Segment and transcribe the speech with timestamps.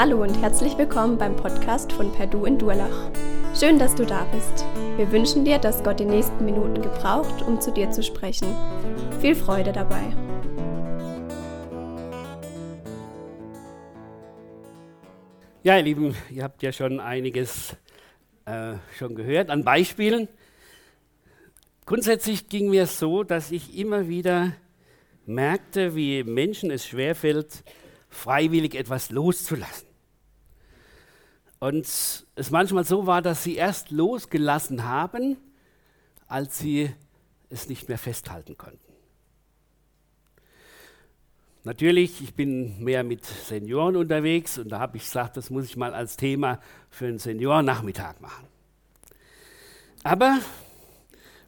[0.00, 3.10] Hallo und herzlich willkommen beim Podcast von Perdu in Durlach.
[3.58, 4.64] Schön, dass du da bist.
[4.96, 8.46] Wir wünschen dir, dass Gott die nächsten Minuten gebraucht, um zu dir zu sprechen.
[9.20, 10.04] Viel Freude dabei.
[15.64, 17.76] Ja, ihr Lieben, ihr habt ja schon einiges
[18.44, 20.28] äh, schon gehört an Beispielen.
[21.86, 24.52] Grundsätzlich ging mir es so, dass ich immer wieder
[25.26, 27.64] merkte, wie Menschen es schwerfällt,
[28.10, 29.87] freiwillig etwas loszulassen.
[31.60, 35.36] Und es manchmal so war, dass sie erst losgelassen haben,
[36.28, 36.90] als sie
[37.50, 38.78] es nicht mehr festhalten konnten.
[41.64, 45.76] Natürlich, ich bin mehr mit Senioren unterwegs und da habe ich gesagt, das muss ich
[45.76, 48.46] mal als Thema für einen Seniorennachmittag machen.
[50.04, 50.38] Aber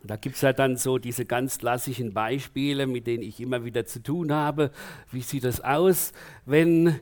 [0.03, 3.87] da gibt es ja dann so diese ganz klassischen Beispiele, mit denen ich immer wieder
[3.87, 4.73] zu tun habe.
[5.13, 6.13] Wie sieht das aus,
[6.45, 7.01] wenn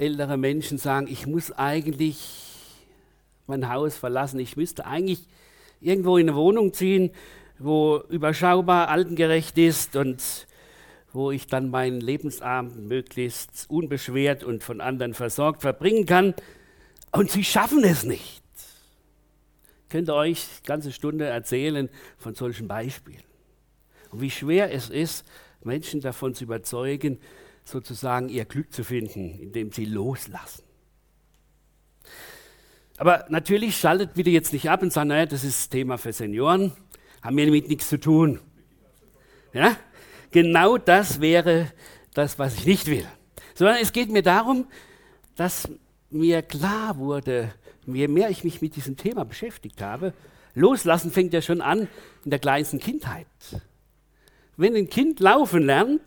[0.00, 2.16] ältere Menschen sagen, ich muss eigentlich
[3.46, 5.26] mein Haus verlassen, ich müsste eigentlich
[5.80, 7.10] irgendwo in eine Wohnung ziehen,
[7.58, 10.46] wo überschaubar altengerecht ist und
[11.12, 16.34] wo ich dann meinen Lebensabend möglichst unbeschwert und von anderen versorgt verbringen kann.
[17.12, 18.42] Und sie schaffen es nicht.
[19.84, 23.24] Ich könnte euch eine ganze Stunde erzählen von solchen Beispielen.
[24.12, 25.26] Und wie schwer es ist,
[25.62, 27.18] Menschen davon zu überzeugen,
[27.70, 30.64] sozusagen ihr Glück zu finden, indem sie loslassen.
[32.96, 36.72] Aber natürlich schaltet bitte jetzt nicht ab und sagt, naja, das ist Thema für Senioren,
[37.22, 38.40] haben wir damit nichts zu tun.
[39.52, 39.76] Ja?
[40.30, 41.72] Genau das wäre
[42.14, 43.06] das, was ich nicht will.
[43.54, 44.66] Sondern es geht mir darum,
[45.34, 45.68] dass
[46.10, 47.54] mir klar wurde,
[47.86, 50.12] je mehr ich mich mit diesem Thema beschäftigt habe,
[50.54, 51.88] loslassen fängt ja schon an
[52.24, 53.26] in der kleinsten Kindheit
[54.60, 56.02] wenn ein Kind laufen lernt,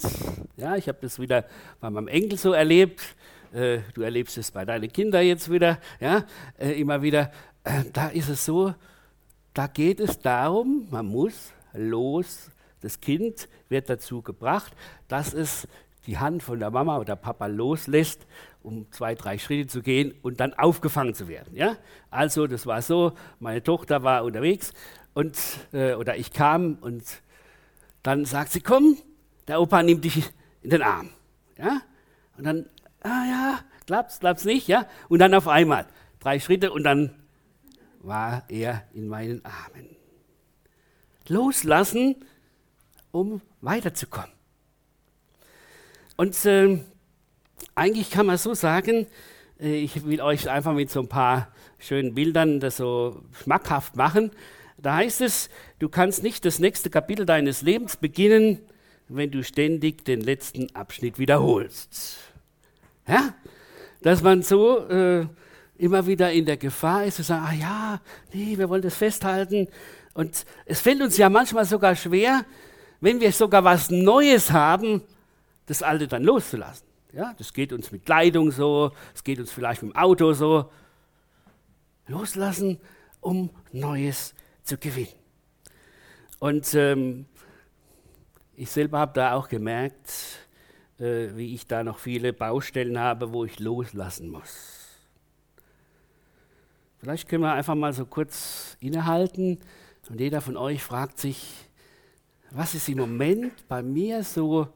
[0.58, 1.46] ja, ich habe das wieder
[1.82, 3.02] bei meinem Enkel so erlebt,
[3.52, 6.24] äh, du erlebst es bei deinen Kindern jetzt wieder, ja,
[6.60, 7.32] äh, immer wieder,
[7.64, 8.76] äh, da ist es so,
[9.56, 14.74] da geht es darum, man muss los, das Kind wird dazu gebracht,
[15.08, 15.68] dass es
[16.06, 18.28] die Hand von der Mama oder Papa loslässt,
[18.62, 21.56] um zwei, drei Schritte zu gehen und dann aufgefangen zu werden.
[21.56, 21.78] Ja?
[22.12, 24.74] Also das war so, meine Tochter war unterwegs
[25.16, 25.38] und,
[25.72, 27.04] äh, oder ich kam und
[28.04, 28.98] dann sagt sie, komm,
[29.48, 30.32] der Opa nimmt dich
[30.62, 31.10] in den Arm.
[31.58, 31.82] Ja?
[32.38, 32.70] Und dann,
[33.02, 34.86] ah ja, klappt's, klappt's nicht, ja?
[35.10, 35.88] Und dann auf einmal,
[36.20, 37.16] drei Schritte und dann
[38.02, 39.96] war er in meinen Armen.
[41.28, 42.16] Loslassen,
[43.12, 44.32] um weiterzukommen.
[46.18, 46.80] Und äh,
[47.76, 49.08] eigentlich kann man so sagen,
[49.60, 51.48] äh, ich will euch einfach mit so ein paar
[51.80, 54.32] schönen Bildern das so schmackhaft machen.
[54.84, 55.50] Da heißt es,
[55.80, 58.60] du kannst nicht das nächste Kapitel deines Lebens beginnen,
[59.08, 62.18] wenn du ständig den letzten Abschnitt wiederholst.
[63.08, 63.34] Ja?
[64.02, 65.26] Dass man so äh,
[65.78, 68.02] immer wieder in der Gefahr ist, zu sagen, ah ja,
[68.34, 69.70] nee, wir wollen das festhalten.
[70.16, 72.46] Und es fällt uns ja manchmal sogar schwer,
[73.00, 75.02] wenn wir sogar was Neues haben,
[75.66, 76.86] das Alte dann loszulassen.
[77.14, 80.70] Ja, das geht uns mit Kleidung so, es geht uns vielleicht mit dem Auto so.
[82.08, 82.82] Loslassen,
[83.22, 85.14] um Neues zu gewinnen.
[86.40, 87.26] Und ähm,
[88.56, 90.12] ich selber habe da auch gemerkt,
[91.00, 94.84] äh, wie ich da noch viele Baustellen habe, wo ich loslassen muss.
[97.00, 99.60] Vielleicht können wir einfach mal so kurz innehalten
[100.10, 101.70] und jeder von euch fragt sich,
[102.52, 104.68] was ist im Moment bei mir so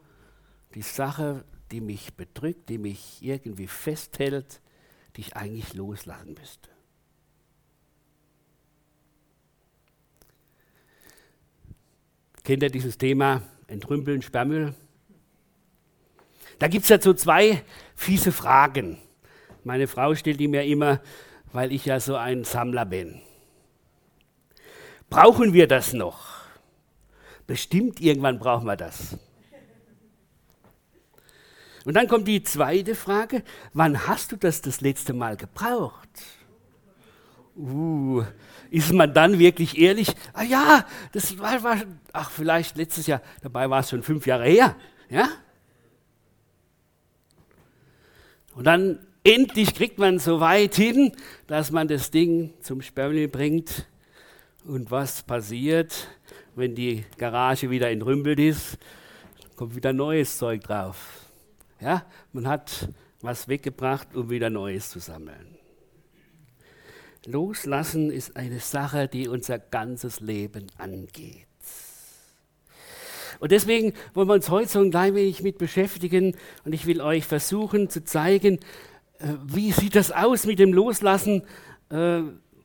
[0.74, 4.62] die Sache, die mich bedrückt, die mich irgendwie festhält,
[5.16, 6.70] die ich eigentlich loslassen müsste.
[12.48, 14.74] Kennt ihr dieses Thema Entrümpeln, Sperrmüll?
[16.60, 17.62] Da gibt es ja so zwei
[17.94, 19.00] fiese Fragen.
[19.66, 21.02] Meine Frau stellt die mir immer,
[21.52, 23.22] weil ich ja so ein Sammler bin.
[25.10, 26.46] Brauchen wir das noch?
[27.48, 29.18] Bestimmt irgendwann brauchen wir das.
[31.84, 33.44] Und dann kommt die zweite Frage,
[33.74, 36.08] wann hast du das das letzte Mal gebraucht?
[37.58, 38.24] Uh,
[38.70, 40.14] ist man dann wirklich ehrlich?
[40.34, 41.78] Ah ja, das war, war,
[42.14, 44.76] ach vielleicht letztes Jahr, dabei war es schon fünf Jahre her.
[45.10, 45.30] Ja?
[48.54, 51.14] Und dann endlich kriegt man so weit hin,
[51.48, 53.88] dass man das Ding zum Sperrmüll bringt.
[54.64, 56.08] Und was passiert,
[56.56, 58.78] wenn die Garage wieder entrümpelt ist?
[59.56, 61.32] Kommt wieder neues Zeug drauf.
[61.80, 62.90] Ja, man hat
[63.22, 65.57] was weggebracht, um wieder Neues zu sammeln.
[67.28, 71.46] Loslassen ist eine Sache, die unser ganzes Leben angeht.
[73.40, 77.02] Und deswegen wollen wir uns heute so ein klein wenig mit beschäftigen und ich will
[77.02, 78.60] euch versuchen zu zeigen,
[79.20, 81.44] äh, wie sieht das aus mit dem Loslassen?
[81.90, 82.22] Äh,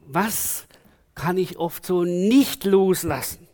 [0.06, 0.66] was
[1.16, 3.48] kann ich oft so nicht loslassen?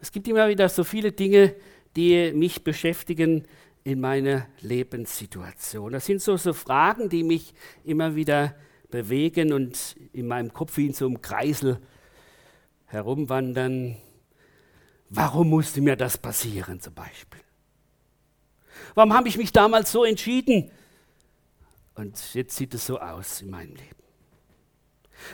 [0.00, 1.56] Es gibt immer wieder so viele Dinge,
[1.96, 3.44] die mich beschäftigen
[3.86, 5.92] in meiner Lebenssituation.
[5.92, 7.54] Das sind so, so Fragen, die mich
[7.84, 8.56] immer wieder
[8.90, 11.80] bewegen und in meinem Kopf wie in so einem Kreisel
[12.86, 13.96] herumwandern.
[15.08, 17.40] Warum musste mir das passieren zum Beispiel?
[18.96, 20.68] Warum habe ich mich damals so entschieden?
[21.94, 24.02] Und jetzt sieht es so aus in meinem Leben.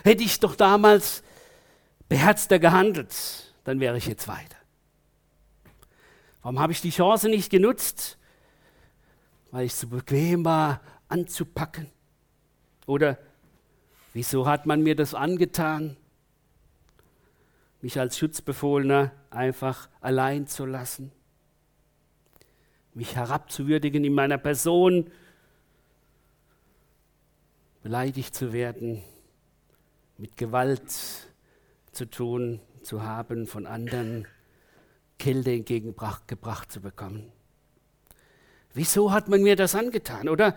[0.03, 1.23] Hätte ich doch damals
[2.07, 3.15] beherzter gehandelt,
[3.63, 4.57] dann wäre ich jetzt weiter.
[6.43, 8.19] Warum habe ich die Chance nicht genutzt?
[9.53, 11.89] Weil ich zu bequem war, anzupacken.
[12.87, 13.17] Oder
[14.11, 15.95] wieso hat man mir das angetan?
[17.81, 21.11] Mich als Schutzbefohlener einfach allein zu lassen
[22.95, 25.09] mich herabzuwürdigen in meiner Person,
[27.81, 29.03] beleidigt zu werden,
[30.17, 30.83] mit Gewalt
[31.91, 34.27] zu tun, zu haben, von anderen
[35.17, 37.31] Kälte entgegengebracht zu bekommen.
[38.73, 40.29] Wieso hat man mir das angetan?
[40.29, 40.55] Oder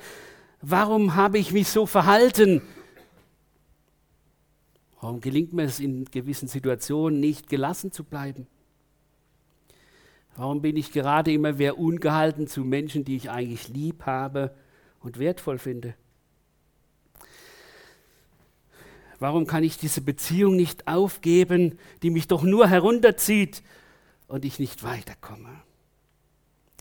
[0.63, 2.63] warum habe ich mich so verhalten?
[5.01, 8.47] Warum gelingt mir es in gewissen Situationen nicht, gelassen zu bleiben?
[10.35, 14.55] Warum bin ich gerade immer wieder ungehalten zu Menschen, die ich eigentlich lieb habe
[15.01, 15.95] und wertvoll finde?
[19.19, 23.63] Warum kann ich diese Beziehung nicht aufgeben, die mich doch nur herunterzieht
[24.29, 25.66] und ich nicht weiterkomme?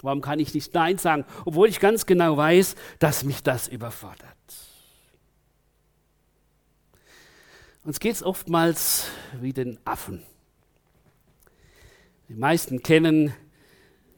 [0.01, 4.35] Warum kann ich nicht Nein sagen, obwohl ich ganz genau weiß, dass mich das überfordert?
[7.83, 9.07] Uns geht es oftmals
[9.41, 10.23] wie den Affen.
[12.29, 13.31] Die meisten kennen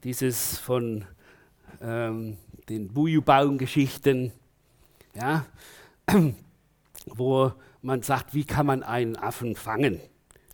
[0.04, 1.04] dieses von
[1.82, 2.38] ähm,
[2.70, 4.32] den Bujubaum-Geschichten,
[5.14, 5.46] ja,
[7.08, 7.52] wo
[7.82, 10.00] man sagt, wie kann man einen Affen fangen?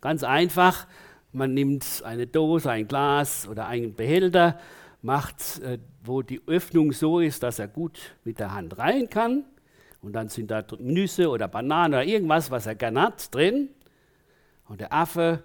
[0.02, 0.88] Ganz einfach,
[1.32, 4.60] man nimmt eine Dose, ein Glas oder einen Behälter,
[5.04, 9.46] macht, äh, wo die Öffnung so ist, dass er gut mit der Hand rein kann.
[10.02, 13.70] Und dann sind da Nüsse oder Bananen oder irgendwas, was er gerne hat, drin.
[14.66, 15.44] Und der Affe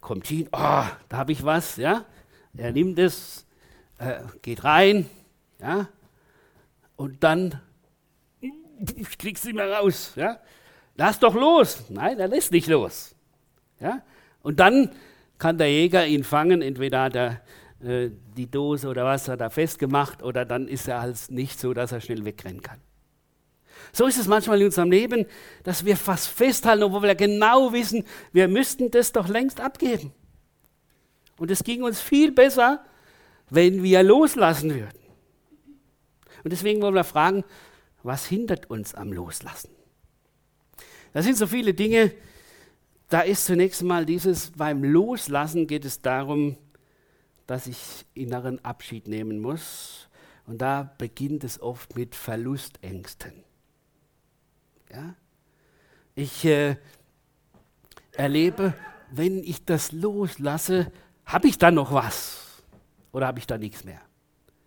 [0.00, 2.04] kommt hin, oh, da habe ich was, ja.
[2.56, 3.46] Er nimmt es,
[3.98, 5.08] äh, geht rein,
[5.60, 5.88] ja,
[6.96, 7.60] und dann,
[8.40, 10.40] ich krieg's nicht mehr raus, ja.
[10.96, 11.84] Lass doch los.
[11.90, 13.14] Nein, er lässt nicht los.
[13.80, 14.02] Ja?
[14.42, 14.90] Und dann
[15.38, 17.42] kann der Jäger ihn fangen, entweder hat er
[17.86, 21.72] äh, die Dose oder was hat er festgemacht oder dann ist er halt nicht so,
[21.72, 22.80] dass er schnell wegrennen kann.
[23.92, 25.26] So ist es manchmal in unserem Leben,
[25.62, 30.12] dass wir fast festhalten, obwohl wir genau wissen, wir müssten das doch längst abgeben.
[31.38, 32.84] Und es ging uns viel besser,
[33.50, 34.98] wenn wir loslassen würden.
[36.42, 37.44] Und deswegen wollen wir fragen,
[38.02, 39.70] was hindert uns am Loslassen?
[41.12, 42.12] Da sind so viele Dinge.
[43.08, 46.56] Da ist zunächst mal dieses, beim Loslassen geht es darum,
[47.46, 50.08] dass ich inneren Abschied nehmen muss.
[50.46, 53.32] Und da beginnt es oft mit Verlustängsten.
[54.90, 55.14] Ja?
[56.14, 56.76] Ich äh,
[58.12, 58.74] erlebe,
[59.10, 60.90] wenn ich das loslasse,
[61.24, 62.62] habe ich dann noch was?
[63.12, 64.00] Oder habe ich da nichts mehr?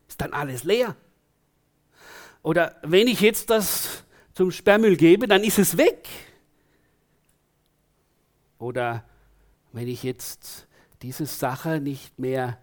[0.08, 0.96] Ist dann alles leer?
[2.42, 6.08] Oder wenn ich jetzt das zum Sperrmüll gebe, dann ist es weg.
[8.58, 9.04] Oder
[9.72, 10.68] wenn ich jetzt
[11.02, 12.58] diese Sache nicht mehr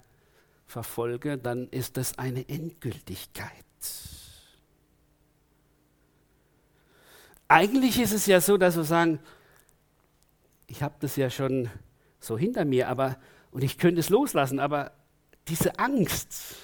[0.67, 3.51] verfolge, dann ist das eine Endgültigkeit.
[7.49, 9.21] Eigentlich ist es ja so, dass wir sagen,
[10.67, 11.71] ich habe das ja schon
[12.19, 13.19] so hinter mir, aber
[13.53, 14.93] und ich könnte es loslassen, aber
[15.49, 16.57] diese Angst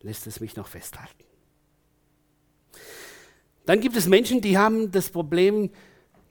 [0.00, 1.24] lässt es mich noch festhalten.
[3.64, 5.70] Dann gibt es Menschen, die haben das Problem,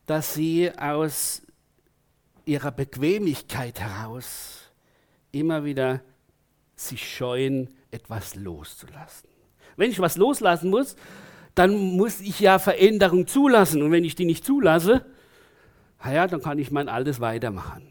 [0.05, 1.41] dass sie aus
[2.45, 4.69] ihrer Bequemlichkeit heraus
[5.31, 6.01] immer wieder
[6.87, 9.29] sich scheuen, etwas loszulassen.
[9.75, 10.95] Wenn ich was loslassen muss,
[11.55, 13.81] dann muss ich ja Veränderung zulassen.
[13.81, 15.05] Und wenn ich die nicht zulasse,
[16.05, 17.87] ja, dann kann ich mein Altes weitermachen.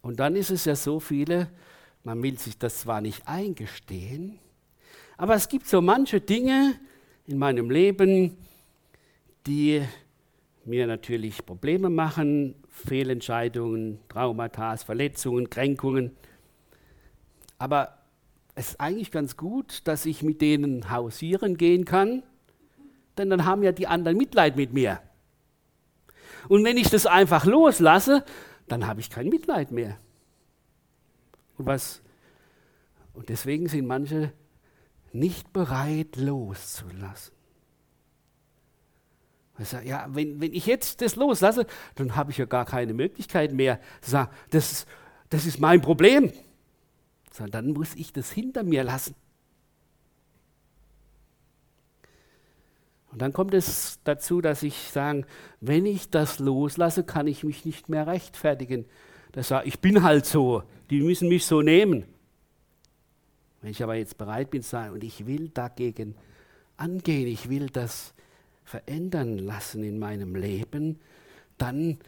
[0.00, 1.48] Und dann ist es ja so viele,
[2.02, 4.38] man will sich das zwar nicht eingestehen,
[5.16, 6.74] aber es gibt so manche Dinge
[7.26, 8.36] in meinem Leben,
[9.46, 9.82] die
[10.64, 16.12] mir natürlich Probleme machen, Fehlentscheidungen, Traumata, Verletzungen, Kränkungen.
[17.58, 17.98] Aber
[18.54, 22.22] es ist eigentlich ganz gut, dass ich mit denen hausieren gehen kann,
[23.18, 25.00] denn dann haben ja die anderen Mitleid mit mir.
[26.48, 28.24] Und wenn ich das einfach loslasse,
[28.68, 29.98] dann habe ich kein Mitleid mehr.
[31.58, 32.02] Und, was,
[33.14, 34.32] und deswegen sind manche
[35.12, 37.34] nicht bereit loszulassen.
[39.58, 43.52] Sage, ja, wenn, wenn ich jetzt das loslasse, dann habe ich ja gar keine Möglichkeit
[43.52, 44.86] mehr sagen, das,
[45.30, 46.32] das ist mein Problem.
[47.32, 49.14] Sondern dann muss ich das hinter mir lassen.
[53.12, 55.26] Und dann kommt es dazu, dass ich sage,
[55.60, 58.86] wenn ich das loslasse, kann ich mich nicht mehr rechtfertigen.
[59.32, 62.06] Das sage, ich bin halt so, die müssen mich so nehmen.
[63.60, 66.14] Wenn ich aber jetzt bereit bin zu sagen, und ich will dagegen
[66.78, 68.14] angehen, ich will das
[68.64, 71.00] verändern lassen in meinem Leben,
[71.58, 71.98] dann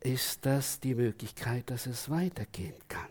[0.00, 3.08] ist das die Möglichkeit, dass es weitergehen kann.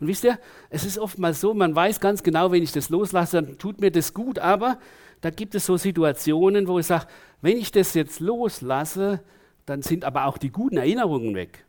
[0.00, 0.38] Und wisst ihr,
[0.70, 3.90] es ist oftmals so, man weiß ganz genau, wenn ich das loslasse, dann tut mir
[3.90, 4.78] das gut, aber
[5.20, 7.06] da gibt es so Situationen, wo ich sage,
[7.40, 9.22] wenn ich das jetzt loslasse,
[9.66, 11.64] dann sind aber auch die guten Erinnerungen weg.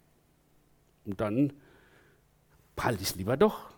[1.06, 1.54] Und dann
[2.80, 3.75] halte ich es lieber doch.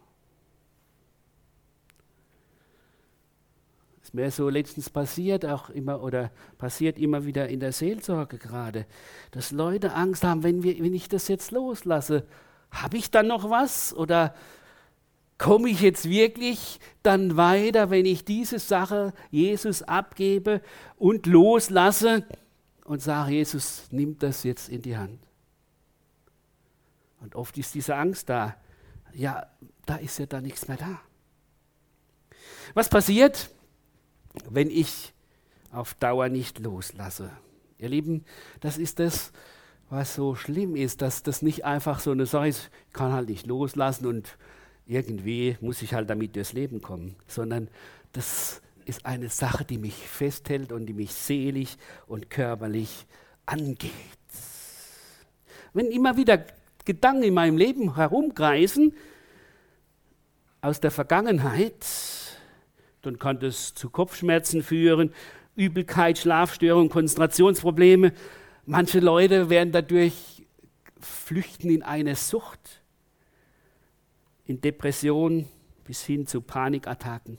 [4.08, 8.86] Ist mir so letztens passiert, auch immer oder passiert immer wieder in der Seelsorge gerade,
[9.32, 12.26] dass Leute Angst haben, wenn, wir, wenn ich das jetzt loslasse,
[12.72, 14.34] habe ich dann noch was oder
[15.38, 20.62] komme ich jetzt wirklich dann weiter, wenn ich diese Sache Jesus abgebe
[20.96, 22.26] und loslasse
[22.86, 25.20] und sage, Jesus, nimm das jetzt in die Hand.
[27.20, 28.56] Und oft ist diese Angst da.
[29.14, 29.48] Ja,
[29.86, 31.02] da ist ja dann nichts mehr da.
[32.74, 33.50] Was passiert?
[34.50, 35.14] Wenn ich
[35.72, 37.32] auf Dauer nicht loslasse.
[37.80, 38.26] Ihr Lieben,
[38.62, 39.32] das ist das,
[39.90, 43.30] was so schlimm ist, dass das nicht einfach so eine Sache ist, ich kann halt
[43.30, 44.38] nicht loslassen und
[44.86, 47.68] irgendwie muss ich halt damit durchs Leben kommen, sondern
[48.14, 51.78] das ist eine Sache, die mich festhält und die mich seelisch
[52.08, 53.06] und körperlich
[53.46, 53.92] angeht.
[55.74, 56.46] Wenn immer wieder
[56.86, 58.94] Gedanken in meinem Leben herumkreisen
[60.62, 61.86] aus der Vergangenheit,
[63.02, 65.14] dann kann das zu Kopfschmerzen führen,
[65.56, 68.14] Übelkeit, Schlafstörungen, Konzentrationsprobleme.
[68.66, 70.46] Manche Leute werden dadurch
[71.00, 72.82] flüchten in eine Sucht,
[74.46, 75.48] in Depressionen
[75.84, 77.38] bis hin zu Panikattacken.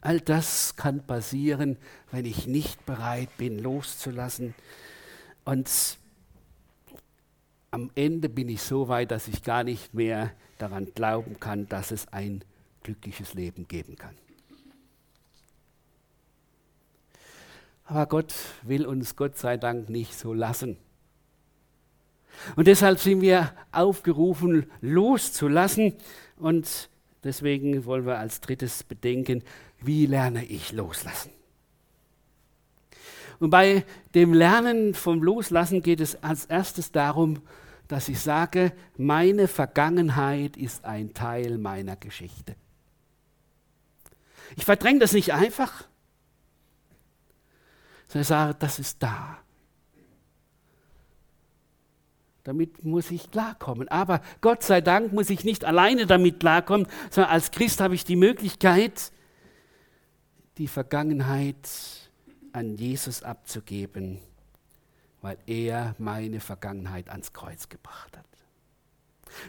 [0.00, 1.76] All das kann passieren,
[2.10, 4.54] wenn ich nicht bereit bin, loszulassen.
[5.44, 5.98] Und
[7.70, 11.90] am Ende bin ich so weit, dass ich gar nicht mehr daran glauben kann, dass
[11.90, 12.42] es ein
[12.82, 14.14] glückliches Leben geben kann.
[17.84, 20.76] Aber Gott will uns Gott sei Dank nicht so lassen.
[22.56, 25.94] Und deshalb sind wir aufgerufen, loszulassen.
[26.36, 26.88] Und
[27.24, 29.42] deswegen wollen wir als drittes bedenken,
[29.80, 31.32] wie lerne ich loslassen?
[33.40, 33.84] Und bei
[34.14, 37.40] dem Lernen vom Loslassen geht es als erstes darum,
[37.88, 42.54] dass ich sage, meine Vergangenheit ist ein Teil meiner Geschichte.
[44.56, 45.84] Ich verdränge das nicht einfach,
[48.08, 49.38] sondern sage, das ist da.
[52.42, 53.88] Damit muss ich klarkommen.
[53.88, 58.04] Aber Gott sei Dank muss ich nicht alleine damit klarkommen, sondern als Christ habe ich
[58.04, 59.12] die Möglichkeit,
[60.58, 61.68] die Vergangenheit
[62.52, 64.18] an Jesus abzugeben,
[65.20, 68.24] weil er meine Vergangenheit ans Kreuz gebracht hat.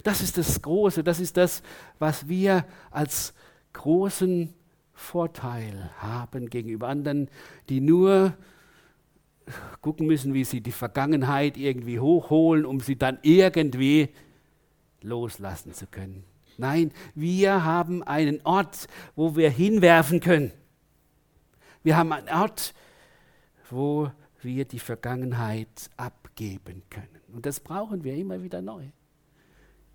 [0.04, 1.64] Das ist das Große, das ist das,
[1.98, 3.34] was wir als
[3.74, 4.54] großen
[5.02, 7.30] Vorteil haben gegenüber anderen,
[7.70, 8.34] die nur
[9.82, 14.10] gucken müssen, wie sie die Vergangenheit irgendwie hochholen, um sie dann irgendwie
[15.02, 16.24] loslassen zu können.
[16.58, 20.52] Nein, wir haben einen Ort, wo wir hinwerfen können.
[21.84, 22.74] Wir haben einen Ort,
[23.70, 27.22] wo wir die Vergangenheit abgeben können.
[27.34, 28.84] Und das brauchen wir immer wieder neu.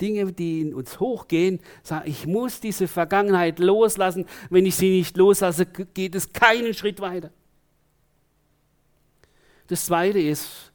[0.01, 4.27] Dinge, die in uns hochgehen, sagen, ich muss diese Vergangenheit loslassen.
[4.51, 7.31] Wenn ich sie nicht loslasse, geht es keinen Schritt weiter.
[9.69, 10.73] Das Zweite ist,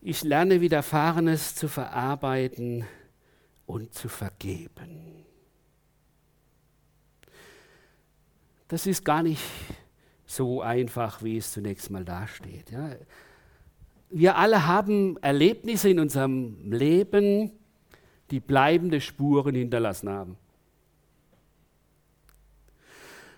[0.00, 2.84] ich lerne Widerfahrenes zu verarbeiten
[3.66, 5.24] und zu vergeben.
[8.68, 9.42] Das ist gar nicht
[10.26, 12.70] so einfach, wie es zunächst mal dasteht.
[12.70, 12.90] Ja
[14.12, 17.50] wir alle haben Erlebnisse in unserem Leben,
[18.30, 20.36] die bleibende Spuren hinterlassen haben.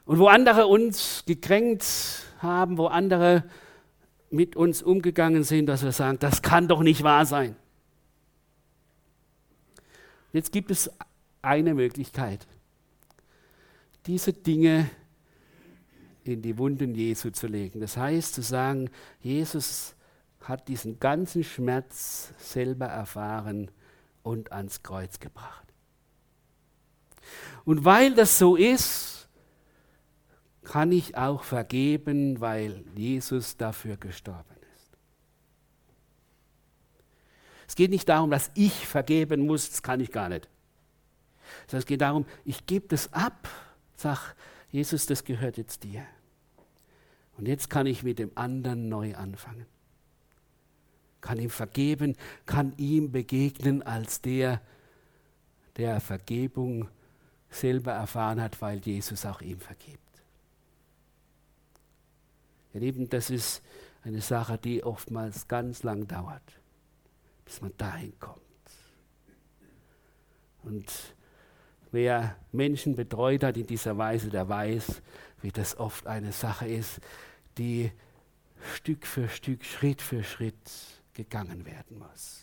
[0.05, 1.85] Und wo andere uns gekränkt
[2.39, 3.45] haben, wo andere
[4.31, 7.57] mit uns umgegangen sind, dass wir sagen, das kann doch nicht wahr sein.
[10.33, 10.91] Jetzt gibt es
[11.41, 12.47] eine Möglichkeit,
[14.07, 14.91] diese Dinge
[16.25, 17.81] in die Wunden Jesu zu legen.
[17.81, 18.91] Das heißt zu sagen,
[19.21, 19.95] Jesus,
[20.49, 23.71] hat diesen ganzen Schmerz selber erfahren
[24.23, 25.67] und ans Kreuz gebracht.
[27.65, 29.29] Und weil das so ist,
[30.63, 34.97] kann ich auch vergeben, weil Jesus dafür gestorben ist.
[37.69, 40.49] Es geht nicht darum, dass ich vergeben muss, das kann ich gar nicht.
[41.67, 43.49] Sondern es geht darum, ich gebe das ab,
[43.95, 44.35] sag
[44.71, 46.05] Jesus, das gehört jetzt dir.
[47.37, 49.67] Und jetzt kann ich mit dem anderen neu anfangen.
[51.25, 54.61] Kann ihm vergeben, kann ihm begegnen als der,
[55.79, 56.91] der Vergebung
[57.49, 60.01] selber erfahren hat, weil Jesus auch ihm vergibt.
[62.75, 63.63] Ihr Lieben, das ist
[64.03, 66.43] eine Sache, die oftmals ganz lang dauert,
[67.47, 68.43] bis man dahin kommt.
[70.63, 70.93] Und
[71.91, 75.01] wer Menschen betreut hat in dieser Weise, der weiß,
[75.41, 77.01] wie das oft eine Sache ist,
[77.57, 77.91] die
[78.75, 82.43] Stück für Stück, Schritt für Schritt gegangen werden muss.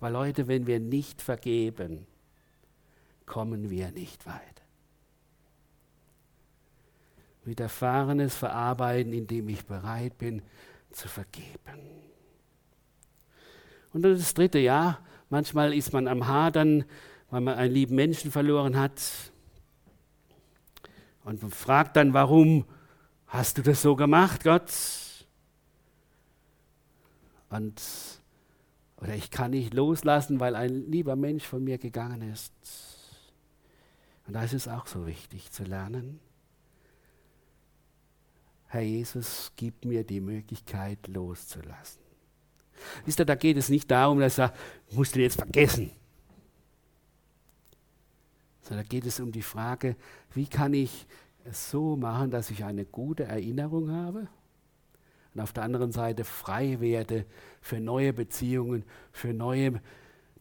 [0.00, 2.06] Weil Leute, wenn wir nicht vergeben,
[3.24, 4.62] kommen wir nicht weit.
[7.44, 10.42] Widerfahrenes verarbeiten, indem ich bereit bin
[10.90, 11.80] zu vergeben.
[13.92, 15.00] Und das dritte Jahr,
[15.30, 16.84] manchmal ist man am Hadern,
[17.30, 19.00] weil man einen lieben Menschen verloren hat.
[21.24, 22.64] Und man fragt dann, warum
[23.26, 24.70] hast du das so gemacht, Gott?
[27.50, 27.80] Und,
[28.96, 32.52] oder ich kann nicht loslassen, weil ein lieber Mensch von mir gegangen ist.
[34.26, 36.20] Und da ist es auch so wichtig zu lernen.
[38.68, 42.02] Herr Jesus, gib mir die Möglichkeit loszulassen.
[43.04, 44.52] Wisst ihr, da geht es nicht darum, dass er,
[44.90, 45.90] musst du jetzt vergessen.
[48.62, 49.96] Sondern da geht es um die Frage,
[50.34, 51.06] wie kann ich
[51.44, 54.28] es so machen, dass ich eine gute Erinnerung habe
[55.36, 57.26] und auf der anderen Seite frei werde
[57.60, 59.82] für neue Beziehungen, für neue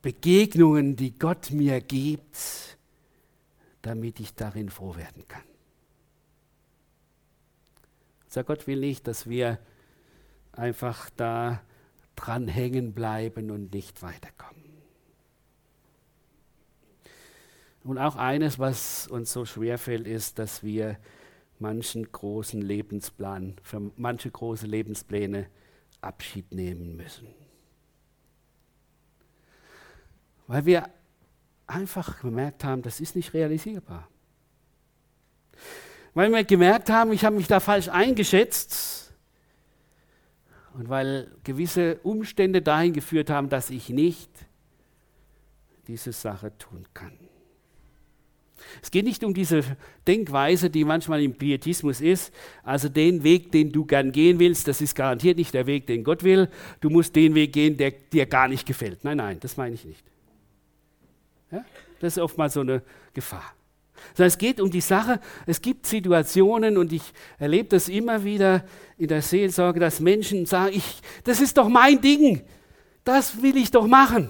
[0.01, 2.77] Begegnungen, die Gott mir gibt,
[3.81, 5.43] damit ich darin froh werden kann.
[8.23, 9.59] Unser Gott will nicht, dass wir
[10.53, 11.61] einfach da
[12.15, 14.63] dran hängen bleiben und nicht weiterkommen.
[17.83, 20.97] Und auch eines, was uns so schwer fällt, ist, dass wir
[21.59, 25.47] manchen großen Lebensplan, für manche große Lebenspläne
[26.01, 27.27] Abschied nehmen müssen.
[30.47, 30.89] Weil wir
[31.67, 34.07] einfach gemerkt haben, das ist nicht realisierbar.
[36.13, 39.13] Weil wir gemerkt haben, ich habe mich da falsch eingeschätzt
[40.73, 44.29] und weil gewisse Umstände dahin geführt haben, dass ich nicht
[45.87, 47.17] diese Sache tun kann.
[48.81, 49.63] Es geht nicht um diese
[50.07, 54.81] Denkweise, die manchmal im Pietismus ist, also den Weg, den du gern gehen willst, das
[54.81, 56.49] ist garantiert nicht der Weg, den Gott will.
[56.81, 59.03] Du musst den Weg gehen, der dir gar nicht gefällt.
[59.03, 60.03] Nein, nein, das meine ich nicht.
[61.51, 61.63] Ja?
[61.99, 62.81] Das ist oftmals so eine
[63.13, 63.53] Gefahr.
[64.13, 68.65] Sondern es geht um die Sache, es gibt Situationen und ich erlebe das immer wieder
[68.97, 72.41] in der Seelsorge, dass Menschen sagen, ich, das ist doch mein Ding,
[73.03, 74.29] das will ich doch machen.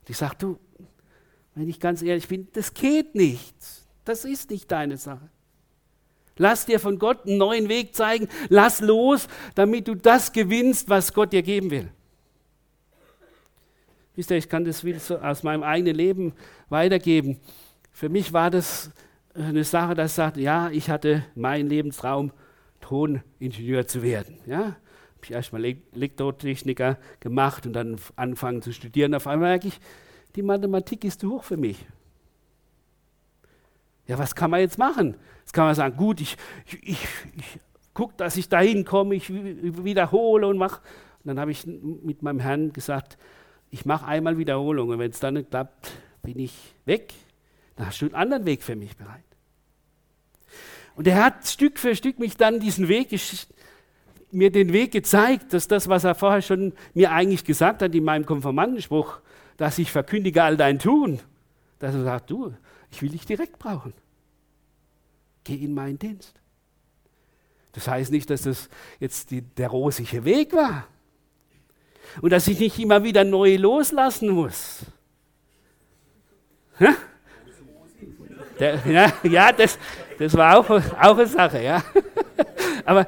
[0.00, 0.58] Und ich sage, du,
[1.54, 3.54] wenn ich ganz ehrlich bin, das geht nicht.
[4.04, 5.28] Das ist nicht deine Sache.
[6.36, 8.28] Lass dir von Gott einen neuen Weg zeigen.
[8.48, 11.90] Lass los, damit du das gewinnst, was Gott dir geben will.
[14.16, 16.32] Wisst ihr, ich kann das aus meinem eigenen Leben
[16.68, 17.38] weitergeben.
[17.92, 18.90] Für mich war das
[19.34, 22.32] eine Sache, dass ich sagte, ja, ich hatte meinen Lebenstraum,
[22.80, 24.38] Toningenieur zu werden.
[24.46, 29.14] Ja, habe ich erstmal Elektrotechniker gemacht und dann angefangen zu studieren.
[29.14, 29.80] Auf einmal merke ich,
[30.36, 31.78] die Mathematik ist zu hoch für mich.
[34.06, 35.16] Ja, was kann man jetzt machen?
[35.40, 36.98] Jetzt kann man sagen, gut, ich, ich, ich,
[37.36, 37.60] ich
[37.94, 40.80] gucke, dass ich dahin komme, ich wiederhole und mache.
[41.22, 43.18] Und dann habe ich mit meinem Herrn gesagt,
[43.70, 46.54] ich mache einmal Wiederholung und wenn es dann nicht klappt, bin ich
[46.86, 47.12] weg.
[47.76, 49.24] Dann hast du einen anderen Weg für mich bereit.
[50.96, 53.08] Und er hat Stück für Stück mich dann diesen Weg,
[54.32, 58.04] mir den Weg gezeigt, dass das, was er vorher schon mir eigentlich gesagt hat in
[58.04, 59.20] meinem Konformantenspruch,
[59.60, 61.20] dass ich verkündige all dein Tun,
[61.80, 62.54] dass er sagt, du,
[62.90, 63.92] ich will dich direkt brauchen.
[65.44, 66.40] Geh in meinen Dienst.
[67.72, 68.70] Das heißt nicht, dass das
[69.00, 70.86] jetzt die, der rosige Weg war
[72.22, 74.86] und dass ich nicht immer wieder neu loslassen muss.
[76.78, 76.96] Ja,
[78.58, 79.78] der, ja, ja das,
[80.18, 81.62] das war auch, auch eine Sache.
[81.62, 81.84] Ja.
[82.86, 83.06] Aber,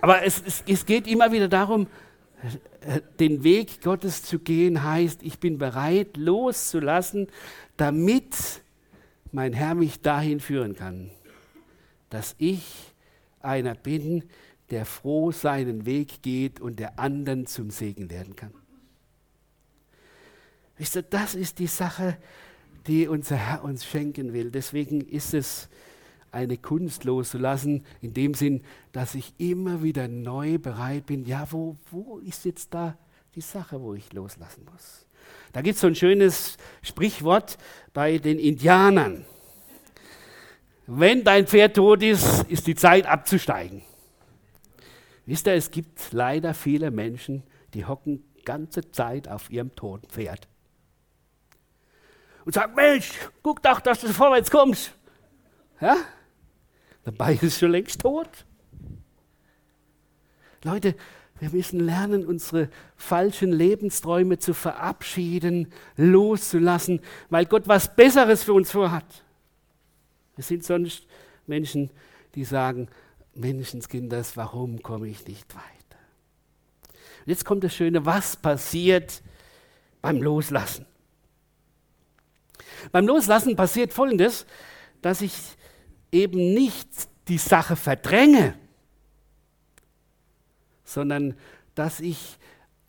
[0.00, 1.86] aber es, es, es geht immer wieder darum,
[3.18, 7.26] den Weg Gottes zu gehen heißt, ich bin bereit loszulassen,
[7.76, 8.62] damit
[9.32, 11.10] mein Herr mich dahin führen kann,
[12.08, 12.92] dass ich
[13.40, 14.24] einer bin,
[14.70, 18.52] der froh seinen Weg geht und der anderen zum Segen werden kann.
[20.78, 22.16] Wisst ihr, das ist die Sache,
[22.86, 24.50] die unser Herr uns schenken will.
[24.50, 25.68] Deswegen ist es
[26.32, 28.62] eine Kunst loszulassen, in dem Sinn,
[28.92, 31.24] dass ich immer wieder neu bereit bin.
[31.24, 32.96] Ja, wo, wo ist jetzt da
[33.34, 35.06] die Sache, wo ich loslassen muss?
[35.52, 37.58] Da gibt es so ein schönes Sprichwort
[37.92, 39.24] bei den Indianern.
[40.86, 43.82] Wenn dein Pferd tot ist, ist die Zeit abzusteigen.
[45.26, 50.48] Wisst ihr, es gibt leider viele Menschen, die hocken ganze Zeit auf ihrem toten Pferd.
[52.44, 53.12] Und sagen, Mensch,
[53.42, 54.92] guck doch, dass du vorwärts kommst.
[55.80, 55.96] Ja?
[57.04, 58.28] Dabei ist es schon längst tot.
[60.62, 60.94] Leute,
[61.38, 68.70] wir müssen lernen, unsere falschen Lebensträume zu verabschieden, loszulassen, weil Gott was Besseres für uns
[68.70, 69.24] vorhat.
[70.36, 71.06] Wir sind sonst
[71.46, 71.90] Menschen,
[72.34, 72.88] die sagen,
[73.34, 75.98] Menschenskinders, warum komme ich nicht weiter?
[77.20, 79.22] Und jetzt kommt das Schöne, was passiert
[80.02, 80.84] beim Loslassen?
[82.92, 84.46] Beim Loslassen passiert Folgendes,
[85.00, 85.32] dass ich
[86.12, 86.88] eben nicht
[87.28, 88.54] die Sache verdränge,
[90.84, 91.36] sondern
[91.74, 92.38] dass ich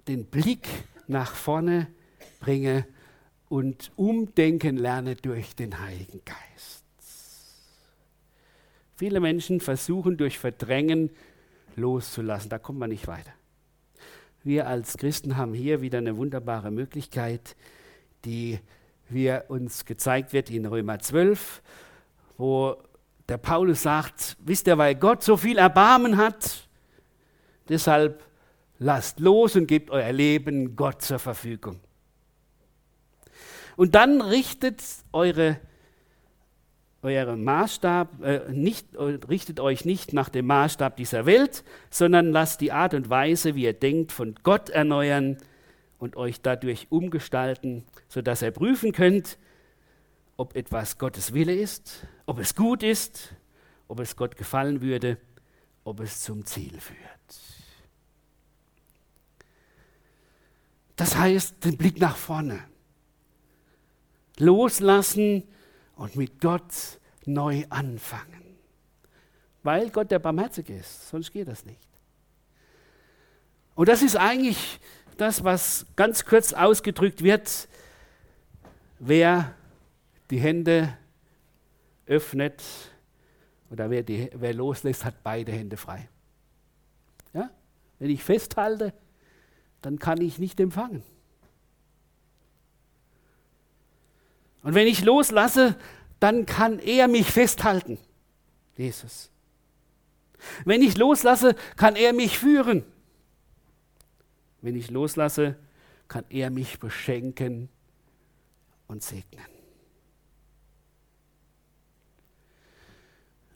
[0.08, 0.68] den Blick
[1.08, 1.88] nach vorne
[2.40, 2.88] bringe
[3.50, 6.84] und umdenken lerne durch den Heiligen Geist.
[8.96, 11.10] Viele Menschen versuchen durch Verdrängen
[11.76, 13.34] loszulassen, da kommt man nicht weiter.
[14.44, 17.56] Wir als Christen haben hier wieder eine wunderbare Möglichkeit,
[18.26, 18.60] die
[19.10, 21.62] wir uns gezeigt wird in Römer 12,
[22.38, 22.78] wo
[23.30, 26.68] der Paulus sagt, wisst ihr, weil Gott so viel Erbarmen hat,
[27.70, 28.24] deshalb
[28.80, 31.80] lasst los und gebt euer Leben Gott zur Verfügung.
[33.78, 35.60] Und dann richtet eure,
[37.02, 42.72] euren Maßstab, äh, nicht, richtet euch nicht nach dem Maßstab dieser Welt, sondern lasst die
[42.72, 45.38] Art und Weise, wie ihr denkt, von Gott erneuern
[46.00, 49.38] und euch dadurch umgestalten, sodass ihr prüfen könnt,
[50.38, 53.34] ob etwas Gottes Wille ist, ob es gut ist,
[53.88, 55.18] ob es Gott gefallen würde,
[55.84, 57.00] ob es zum Ziel führt.
[60.96, 62.64] Das heißt, den Blick nach vorne.
[64.38, 65.44] Loslassen
[65.96, 68.58] und mit Gott neu anfangen.
[69.64, 71.88] Weil Gott der Barmherzige ist, sonst geht das nicht.
[73.76, 74.80] Und das ist eigentlich
[75.18, 77.68] das, was ganz kurz ausgedrückt wird,
[79.00, 79.56] wer
[80.32, 80.98] die Hände
[82.06, 82.64] öffnet
[83.70, 86.10] oder wer, die, wer loslässt, hat beide Hände frei.
[87.34, 87.52] Ja?
[88.00, 88.94] Wenn ich festhalte,
[89.82, 91.04] dann kann ich nicht empfangen.
[94.64, 95.76] Und wenn ich loslasse,
[96.20, 97.98] dann kann er mich festhalten,
[98.78, 99.32] Jesus.
[100.66, 102.84] Wenn ich loslasse, kann er mich führen.
[104.62, 105.58] Wenn ich loslasse,
[106.08, 107.70] kann er mich beschenken
[108.88, 109.51] und segnen.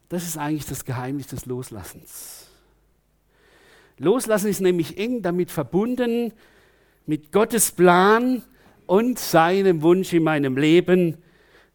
[0.09, 2.47] Das ist eigentlich das Geheimnis des Loslassens.
[3.97, 6.33] Loslassen ist nämlich eng damit verbunden
[7.05, 8.43] mit Gottes Plan
[8.85, 11.17] und seinem Wunsch in meinem Leben,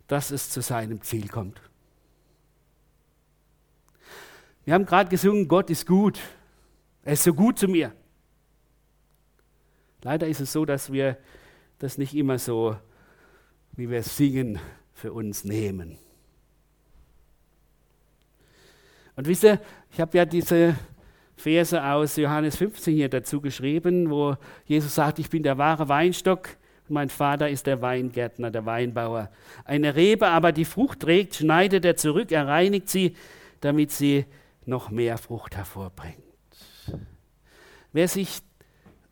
[0.07, 1.61] dass es zu seinem Ziel kommt.
[4.65, 6.21] Wir haben gerade gesungen, Gott ist gut.
[7.03, 7.93] Er ist so gut zu mir.
[10.03, 11.17] Leider ist es so, dass wir
[11.79, 12.77] das nicht immer so,
[13.73, 14.59] wie wir singen,
[14.93, 15.99] für uns nehmen.
[19.21, 19.61] Und wisst ihr,
[19.93, 20.75] ich habe ja diese
[21.37, 26.49] Verse aus Johannes 15 hier dazu geschrieben, wo Jesus sagt, ich bin der wahre Weinstock
[26.89, 29.31] und mein Vater ist der Weingärtner, der Weinbauer.
[29.67, 33.15] Eine Rebe aber, die Frucht trägt, schneidet er zurück, er reinigt sie,
[33.61, 34.25] damit sie
[34.65, 36.17] noch mehr Frucht hervorbringt.
[37.93, 38.39] Wer sich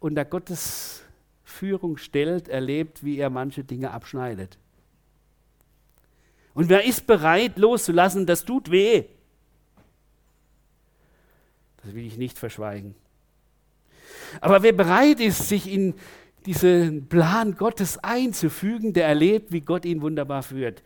[0.01, 1.05] unter Gottes
[1.45, 4.57] Führung stellt, erlebt, wie er manche Dinge abschneidet.
[6.55, 9.05] Und wer ist bereit loszulassen, das tut weh.
[11.83, 12.95] Das will ich nicht verschweigen.
[14.41, 15.95] Aber wer bereit ist, sich in
[16.47, 20.83] diesen Plan Gottes einzufügen, der erlebt, wie Gott ihn wunderbar führt.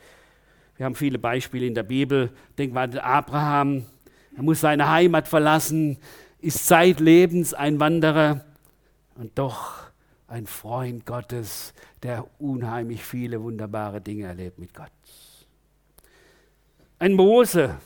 [0.76, 2.30] Wir haben viele Beispiele in der Bibel.
[2.58, 3.84] Denk mal an Abraham.
[4.36, 5.98] Er muss seine Heimat verlassen,
[6.40, 8.44] ist zeitlebens ein Wanderer
[9.14, 9.82] und doch
[10.26, 14.90] ein Freund Gottes, der unheimlich viele wunderbare Dinge erlebt mit Gott.
[16.98, 17.76] Ein Mose,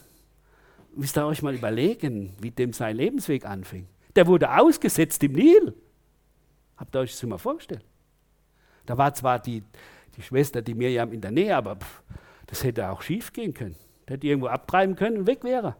[0.96, 3.86] müsst ihr euch mal überlegen, wie dem sein Lebensweg anfing.
[4.14, 5.74] Der wurde ausgesetzt im Nil.
[6.76, 7.84] Habt ihr euch das mal vorgestellt?
[8.86, 9.62] Da war zwar die,
[10.16, 12.02] die Schwester, die Mirjam, in der Nähe, aber pff,
[12.46, 13.76] das hätte auch schief gehen können.
[14.08, 15.76] Der hätte irgendwo abtreiben können und weg wäre.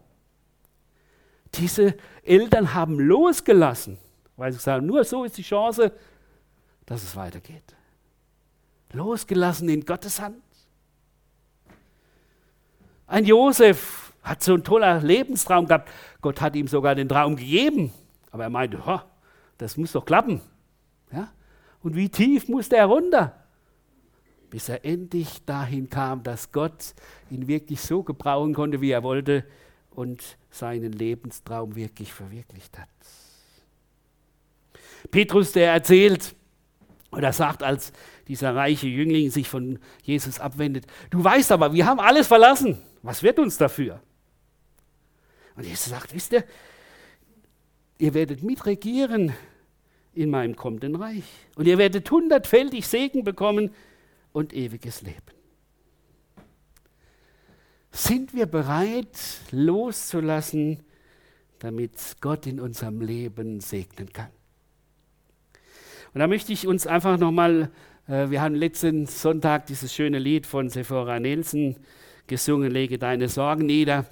[1.55, 3.97] Diese Eltern haben losgelassen
[4.37, 5.91] weil sie sagen, nur so ist die Chance,
[6.85, 7.75] dass es weitergeht.
[8.93, 10.41] losgelassen in Gottes Hand.
[13.05, 15.89] Ein Josef hat so einen tollen Lebenstraum gehabt.
[16.21, 17.91] Gott hat ihm sogar den Traum gegeben.
[18.31, 18.81] Aber er meinte,
[19.57, 20.41] das muss doch klappen.
[21.11, 21.29] Ja?
[21.81, 23.33] Und wie tief musste er runter?
[24.49, 26.93] Bis er endlich dahin kam, dass Gott
[27.29, 29.45] ihn wirklich so gebrauchen konnte, wie er wollte
[29.91, 32.87] und seinen Lebenstraum wirklich verwirklicht hat.
[35.11, 36.35] Petrus, der erzählt
[37.11, 37.93] oder sagt, als
[38.27, 42.77] dieser reiche Jüngling sich von Jesus abwendet, du weißt aber, wir haben alles verlassen.
[43.01, 44.01] Was wird uns dafür?
[45.57, 46.43] Und Jesus sagt, wisst ihr,
[47.97, 49.33] ihr werdet mitregieren
[50.13, 51.25] in meinem kommenden Reich.
[51.55, 53.71] Und ihr werdet hundertfältig Segen bekommen
[54.33, 55.17] und ewiges Leben.
[57.91, 59.17] Sind wir bereit,
[59.51, 60.83] loszulassen,
[61.57, 64.29] damit Gott in unserem Leben segnen kann?
[66.13, 67.71] Und da möchte ich uns einfach nochmal,
[68.07, 71.75] äh, wir haben letzten Sonntag dieses schöne Lied von Sephora Nelson
[72.27, 74.05] gesungen, lege deine Sorgen nieder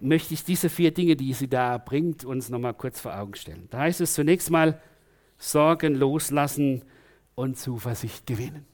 [0.00, 3.68] möchte ich diese vier Dinge, die sie da bringt, uns nochmal kurz vor Augen stellen.
[3.70, 4.80] Da heißt es zunächst mal,
[5.38, 6.82] Sorgen loslassen
[7.34, 8.64] und Zuversicht gewinnen.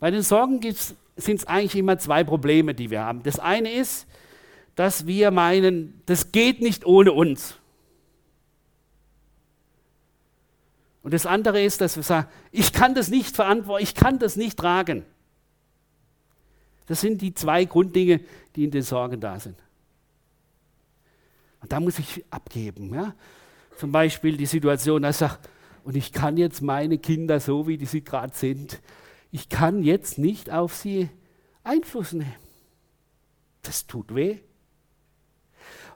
[0.00, 0.60] Bei den Sorgen
[1.16, 3.22] sind es eigentlich immer zwei Probleme, die wir haben.
[3.22, 4.06] Das eine ist,
[4.74, 7.58] dass wir meinen, das geht nicht ohne uns.
[11.02, 14.36] Und das andere ist, dass wir sagen, ich kann das nicht verantworten, ich kann das
[14.36, 15.04] nicht tragen.
[16.86, 18.20] Das sind die zwei Grunddinge,
[18.56, 19.56] die in den Sorgen da sind.
[21.60, 22.92] Und da muss ich abgeben.
[22.92, 23.14] Ja?
[23.76, 25.38] Zum Beispiel die Situation, dass ich sage,
[25.84, 28.80] und ich kann jetzt meine Kinder so, wie die sie gerade sind,
[29.30, 31.08] ich kann jetzt nicht auf sie
[31.62, 32.34] Einfluss nehmen.
[33.62, 34.38] Das tut weh.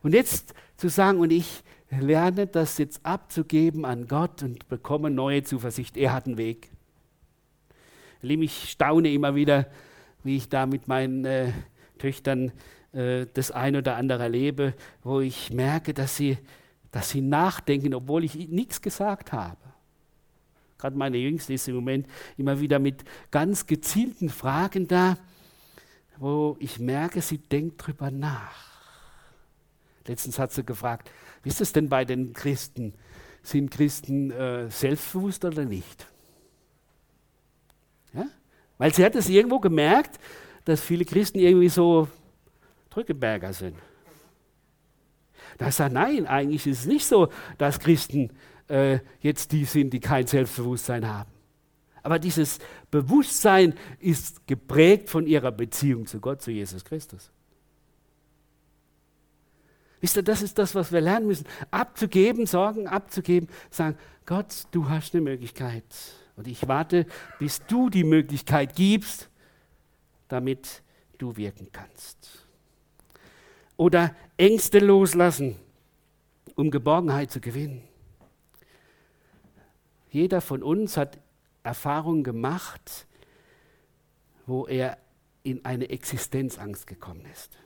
[0.02, 5.42] Und jetzt zu sagen, und ich lerne das jetzt abzugeben an Gott und bekomme neue
[5.42, 5.96] Zuversicht.
[5.96, 6.70] Er hat einen Weg.
[8.22, 9.66] Ich staune immer wieder,
[10.24, 11.52] wie ich da mit meinen äh,
[11.98, 12.52] Töchtern
[12.92, 16.38] äh, das ein oder andere erlebe, wo ich merke, dass sie,
[16.90, 19.58] dass sie nachdenken, obwohl ich nichts gesagt habe.
[20.78, 25.18] Gerade meine Jüngste ist im Moment immer wieder mit ganz gezielten Fragen da,
[26.18, 28.68] wo ich merke, sie denkt drüber nach.
[30.06, 31.10] Letztens hat sie gefragt,
[31.42, 32.94] wie ist es denn bei den Christen?
[33.42, 36.06] Sind Christen äh, selbstbewusst oder nicht?
[38.78, 40.18] Weil sie hat es irgendwo gemerkt,
[40.64, 42.08] dass viele Christen irgendwie so
[42.90, 43.76] Drückeberger sind.
[45.58, 48.30] Da sagt nein, eigentlich ist es nicht so, dass Christen
[48.68, 51.30] äh, jetzt die sind, die kein Selbstbewusstsein haben.
[52.02, 52.58] Aber dieses
[52.90, 57.30] Bewusstsein ist geprägt von ihrer Beziehung zu Gott, zu Jesus Christus.
[60.00, 61.46] Wisst ihr, das ist das, was wir lernen müssen.
[61.70, 65.84] Abzugeben, Sorgen abzugeben, sagen, Gott, du hast eine Möglichkeit.
[66.38, 67.04] Und ich warte,
[67.40, 69.28] bis du die Möglichkeit gibst,
[70.28, 70.84] damit
[71.18, 72.46] du wirken kannst.
[73.76, 75.56] Oder Ängste loslassen,
[76.54, 77.82] um Geborgenheit zu gewinnen.
[80.10, 81.18] Jeder von uns hat
[81.64, 83.08] Erfahrungen gemacht,
[84.46, 84.96] wo er
[85.42, 87.58] in eine Existenzangst gekommen ist.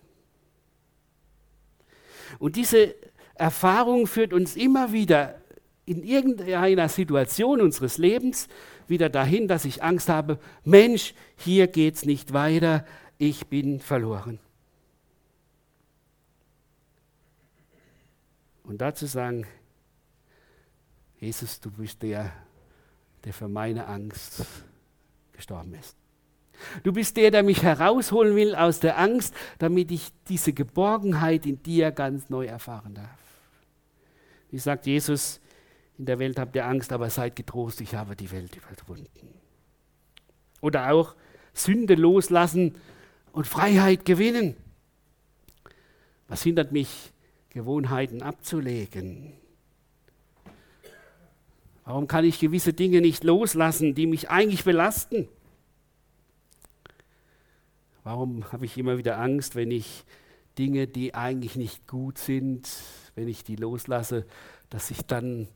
[2.39, 2.95] Und diese
[3.35, 5.42] Erfahrung führt uns immer wieder
[5.85, 8.49] in irgendeiner Situation unseres Lebens
[8.87, 12.85] wieder dahin, dass ich Angst habe, Mensch, hier geht es nicht weiter,
[13.19, 14.39] ich bin verloren.
[18.65, 19.47] Und dazu sagen,
[21.19, 22.33] Jesus, du bist der,
[23.25, 24.45] der für meine Angst
[25.33, 25.97] gestorben ist.
[26.83, 31.63] Du bist der, der mich herausholen will aus der Angst, damit ich diese Geborgenheit in
[31.63, 33.19] dir ganz neu erfahren darf.
[34.51, 35.41] Wie sagt Jesus,
[36.03, 39.29] in der Welt habt ihr Angst, aber seid getrost, ich habe die Welt überwunden.
[40.61, 41.15] Oder auch
[41.55, 42.75] Sünde loslassen
[43.31, 44.57] und Freiheit gewinnen.
[46.27, 47.13] Was hindert mich,
[47.51, 49.33] Gewohnheiten abzulegen?
[51.85, 55.29] Warum kann ich gewisse Dinge nicht loslassen, die mich eigentlich belasten?
[58.03, 60.03] Warum habe ich immer wieder Angst, wenn ich
[60.59, 62.69] Dinge, die eigentlich nicht gut sind,
[63.15, 64.27] wenn ich die loslasse,
[64.69, 65.47] dass ich dann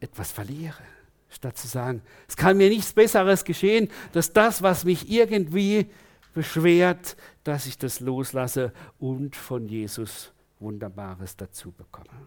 [0.00, 0.82] etwas verliere.
[1.28, 5.90] Statt zu sagen, es kann mir nichts Besseres geschehen, dass das, was mich irgendwie
[6.34, 12.26] beschwert, dass ich das loslasse und von Jesus Wunderbares dazu bekomme.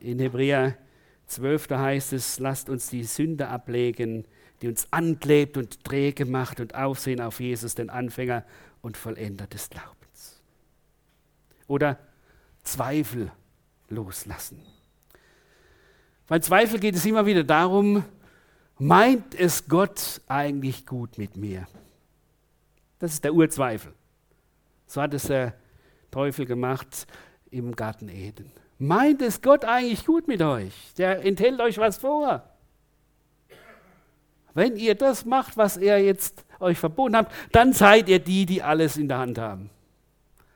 [0.00, 0.76] In Hebräer
[1.26, 4.26] 12, da heißt es, lasst uns die Sünde ablegen,
[4.62, 8.44] die uns anklebt und träge macht und aufsehen auf Jesus, den Anfänger
[8.80, 10.42] und Vollender des Glaubens.
[11.66, 11.98] Oder
[12.62, 13.30] Zweifel
[13.88, 14.60] loslassen.
[16.26, 18.04] Bei Zweifel geht es immer wieder darum,
[18.78, 21.66] meint es Gott eigentlich gut mit mir?
[22.98, 23.92] Das ist der Urzweifel.
[24.86, 25.54] So hat es der
[26.10, 27.06] Teufel gemacht
[27.50, 28.50] im Garten Eden.
[28.78, 30.94] Meint es Gott eigentlich gut mit euch?
[30.96, 32.42] Der enthält euch was vor.
[34.54, 38.62] Wenn ihr das macht, was er jetzt euch verboten hat, dann seid ihr die, die
[38.62, 39.70] alles in der Hand haben.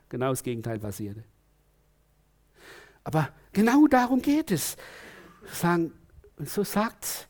[0.09, 1.25] Genau das Gegenteil passierte.
[3.05, 4.77] Aber genau darum geht es.
[5.47, 5.93] Sagen,
[6.39, 7.29] so sagt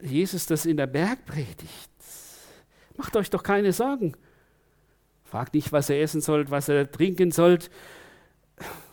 [0.00, 1.90] Jesus das in der Bergpredigt.
[2.96, 4.16] Macht euch doch keine Sorgen.
[5.24, 7.70] Fragt nicht, was ihr essen sollt, was ihr trinken sollt,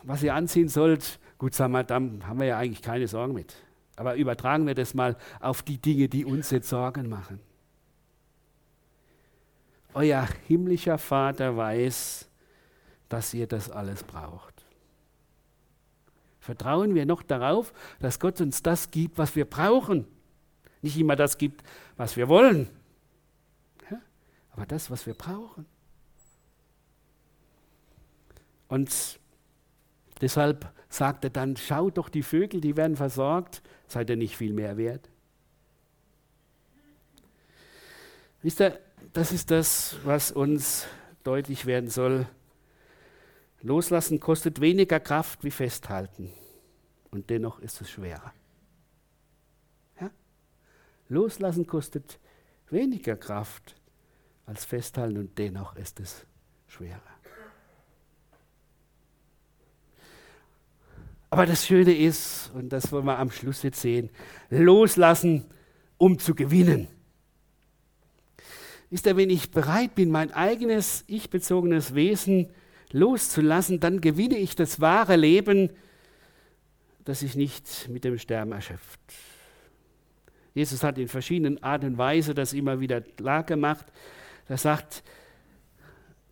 [0.04, 1.20] was ihr anziehen sollt.
[1.38, 3.56] Gut, sagen wir, dann haben wir ja eigentlich keine Sorgen mit.
[3.96, 7.40] Aber übertragen wir das mal auf die Dinge, die uns jetzt Sorgen machen.
[9.94, 12.28] Euer himmlischer Vater weiß,
[13.10, 14.51] dass ihr das alles braucht.
[16.42, 20.08] Vertrauen wir noch darauf, dass Gott uns das gibt, was wir brauchen.
[20.82, 21.64] Nicht immer das gibt,
[21.96, 22.68] was wir wollen,
[23.92, 24.02] ja?
[24.52, 25.68] aber das, was wir brauchen.
[28.68, 29.20] Und
[30.20, 34.54] deshalb sagt er dann, schaut doch die Vögel, die werden versorgt, seid ihr nicht viel
[34.54, 35.10] mehr wert?
[38.42, 38.80] Wisst ihr,
[39.14, 40.88] das ist das, was uns
[41.24, 42.26] deutlich werden soll.
[43.62, 46.32] Loslassen kostet weniger Kraft wie festhalten.
[47.12, 48.34] Und dennoch ist es schwerer.
[50.00, 50.10] Ja?
[51.10, 52.20] Loslassen kostet
[52.70, 53.76] weniger Kraft
[54.46, 56.26] als festhalten und dennoch ist es
[56.68, 57.02] schwerer.
[61.30, 64.10] Aber das Schöne ist, und das wollen wir am Schluss jetzt sehen,
[64.50, 65.46] loslassen,
[65.98, 66.90] um zu gewinnen.
[68.90, 72.50] Ist er, wenn ich bereit bin, mein eigenes ich-bezogenes Wesen
[72.94, 75.70] loszulassen, dann gewinne ich das wahre Leben,
[77.06, 79.00] das sich nicht mit dem Sterben erschöpft.
[80.54, 83.86] Jesus hat in verschiedenen Arten und Weisen das immer wieder klar gemacht.
[84.48, 85.04] Er sagt,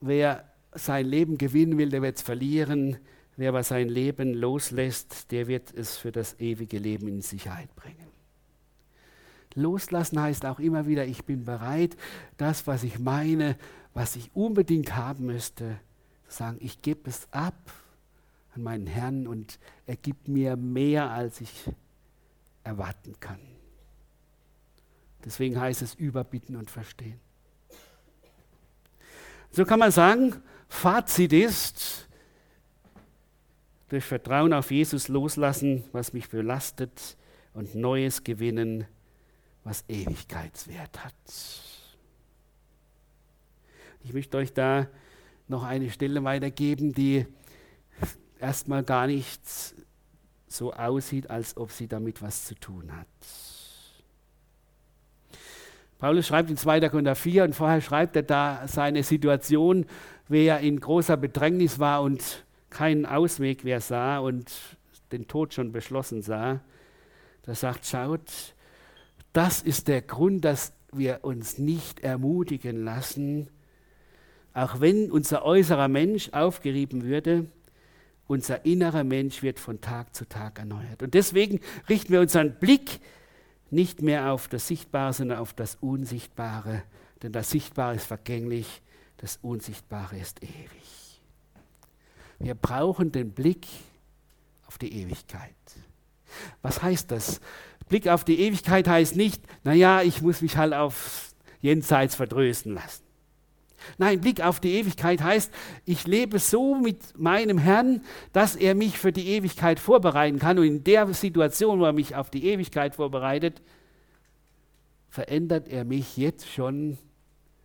[0.02, 0.44] wer
[0.74, 2.98] sein Leben gewinnen will, der wird es verlieren.
[3.38, 8.10] Wer aber sein Leben loslässt, der wird es für das ewige Leben in Sicherheit bringen.
[9.56, 11.96] Loslassen heißt auch immer wieder, ich bin bereit,
[12.38, 13.56] das, was ich meine,
[13.94, 15.80] was ich unbedingt haben müsste,
[16.32, 17.56] sagen, ich gebe es ab
[18.56, 21.70] an meinen Herrn und er gibt mir mehr, als ich
[22.64, 23.40] erwarten kann.
[25.26, 27.20] Deswegen heißt es überbitten und verstehen.
[29.52, 32.08] So kann man sagen, Fazit ist,
[33.90, 37.18] durch Vertrauen auf Jesus loslassen, was mich belastet
[37.54, 38.86] und Neues gewinnen,
[39.64, 41.14] was Ewigkeitswert hat.
[44.04, 44.88] Ich möchte euch da
[45.50, 47.26] noch eine Stelle weitergeben, die
[48.40, 49.42] erstmal gar nicht
[50.48, 53.08] so aussieht, als ob sie damit was zu tun hat.
[56.00, 56.88] Paulus schreibt in 2.
[56.90, 59.86] Korinther 4 und vorher schreibt er da seine Situation,
[60.30, 64.50] wie er in großer Bedrängnis war und keinen Ausweg mehr sah und
[65.12, 66.62] den Tod schon beschlossen sah.
[67.44, 68.56] Da sagt, schaut,
[69.34, 73.50] das ist der Grund, dass wir uns nicht ermutigen lassen,
[74.54, 77.46] auch wenn unser äußerer Mensch aufgerieben würde,
[78.28, 81.02] unser innerer Mensch wird von Tag zu Tag erneuert.
[81.02, 83.00] Und deswegen richten wir unseren Blick
[83.72, 86.84] nicht mehr auf das Sichtbare, sondern auf das Unsichtbare.
[87.24, 88.82] Denn das Sichtbare ist vergänglich,
[89.18, 91.22] das Unsichtbare ist ewig.
[92.40, 93.68] Wir brauchen den Blick
[94.68, 95.56] auf die Ewigkeit.
[96.62, 97.42] Was heißt das?
[97.90, 103.09] Blick auf die Ewigkeit heißt nicht, naja, ich muss mich halt auf jenseits vertrösten lassen.
[103.98, 105.52] Nein, Blick auf die Ewigkeit heißt,
[105.86, 108.02] ich lebe so mit meinem Herrn,
[108.34, 110.58] dass er mich für die Ewigkeit vorbereiten kann.
[110.60, 113.62] Und in der Situation, wo er mich auf die Ewigkeit vorbereitet,
[115.10, 116.98] verändert er mich jetzt schon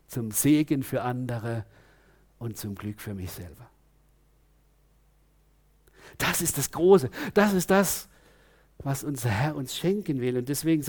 [0.06, 1.64] zum Segen für andere
[2.38, 3.68] und zum Glück für mich selber.
[6.18, 7.10] Das ist das Große.
[7.34, 8.08] Das ist das,
[8.78, 10.38] was unser Herr uns schenken will.
[10.38, 10.82] Und deswegen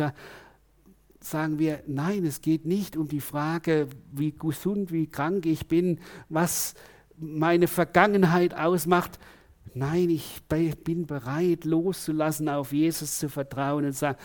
[1.20, 6.00] sagen wir, nein, es geht nicht um die Frage, wie gesund, wie krank ich bin,
[6.30, 6.76] was
[7.18, 9.20] meine Vergangenheit ausmacht.
[9.74, 14.18] Nein, ich bin bereit, loszulassen, auf Jesus zu vertrauen und sagen,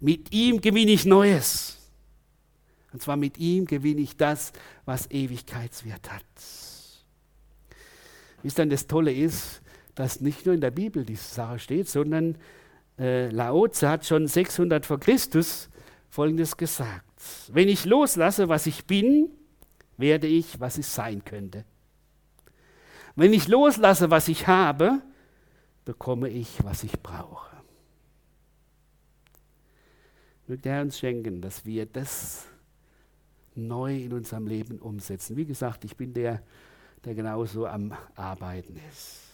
[0.00, 1.78] mit ihm gewinne ich Neues.
[2.92, 4.52] Und zwar mit ihm gewinne ich das,
[4.84, 6.24] was Ewigkeitswert hat.
[8.42, 9.60] Wie es dann das Tolle ist,
[9.94, 12.36] dass nicht nur in der Bibel diese Sache steht, sondern
[12.98, 15.68] äh, Laoze hat schon 600 vor Christus
[16.08, 17.04] Folgendes gesagt.
[17.48, 19.30] Wenn ich loslasse, was ich bin,
[19.96, 21.64] werde ich, was ich sein könnte.
[23.16, 25.02] Wenn ich loslasse, was ich habe,
[25.84, 27.56] bekomme ich, was ich brauche.
[30.46, 32.46] Möge der Herr uns schenken, dass wir das
[33.54, 35.36] neu in unserem Leben umsetzen.
[35.36, 36.42] Wie gesagt, ich bin der,
[37.04, 39.27] der genauso am Arbeiten ist.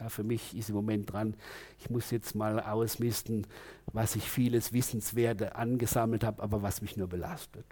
[0.00, 1.34] Ja, für mich ist im Moment dran,
[1.78, 3.46] ich muss jetzt mal ausmisten,
[3.92, 7.66] was ich vieles Wissenswerte angesammelt habe, aber was mich nur belastet.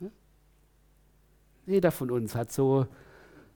[0.00, 0.10] Ja?
[1.66, 2.86] Jeder von uns hat so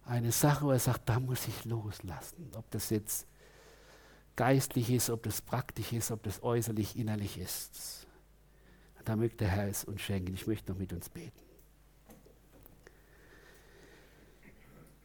[0.07, 2.51] eine Sache, wo er sagt, da muss ich loslassen.
[2.57, 3.27] Ob das jetzt
[4.37, 8.07] geistlich ist, ob das praktisch ist, ob das äußerlich, innerlich ist.
[9.05, 10.33] Da möge der Herr es uns schenken.
[10.33, 11.44] Ich möchte noch mit uns beten.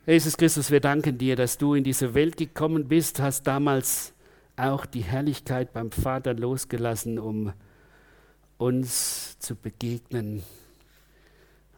[0.09, 4.15] Jesus Christus, wir danken dir, dass du in diese Welt gekommen bist, hast damals
[4.55, 7.53] auch die Herrlichkeit beim Vater losgelassen, um
[8.57, 10.41] uns zu begegnen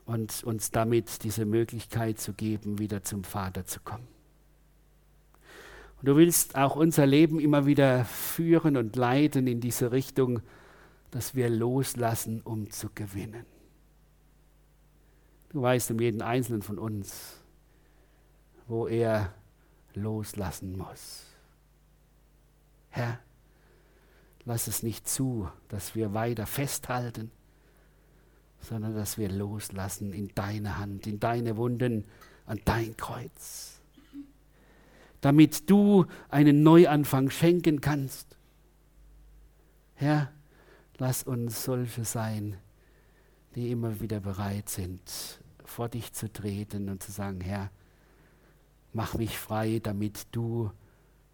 [0.06, 4.08] und uns damit diese Möglichkeit zu geben, wieder zum Vater zu kommen.
[6.00, 10.40] Und du willst auch unser Leben immer wieder führen und leiten in diese Richtung,
[11.12, 13.46] dass wir loslassen, um zu gewinnen.
[15.50, 17.41] Du weißt um jeden Einzelnen von uns,
[18.72, 19.34] wo er
[19.96, 21.26] loslassen muss.
[22.90, 23.20] Herr,
[24.46, 27.32] lass es nicht zu, dass wir weiter festhalten,
[28.62, 32.06] sondern dass wir loslassen in deine Hand, in deine Wunden,
[32.46, 33.82] an dein Kreuz,
[35.20, 38.38] damit du einen Neuanfang schenken kannst.
[39.96, 40.32] Herr,
[40.98, 42.56] lass uns solche sein,
[43.54, 45.02] die immer wieder bereit sind,
[45.66, 47.70] vor dich zu treten und zu sagen, Herr,
[48.94, 50.72] mach mich frei, damit du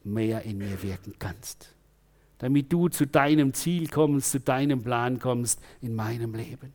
[0.04, 1.76] mehr in mir wirken kannst.
[2.38, 6.74] Damit du zu deinem Ziel kommst, zu deinem Plan kommst in meinem Leben.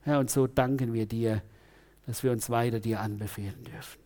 [0.00, 1.42] Herr, und so danken wir dir,
[2.06, 4.00] dass wir uns weiter dir anbefehlen dürfen.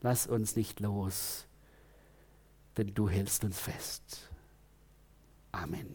[0.00, 1.46] Lass uns nicht los,
[2.76, 4.30] denn du hältst uns fest.
[5.52, 5.94] Amen.